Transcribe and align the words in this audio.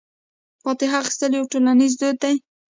فاتحه 0.61 0.95
اخیستل 1.01 1.31
یو 1.37 1.49
ټولنیز 1.51 1.93
دود 1.99 2.15
دی. 2.23 2.35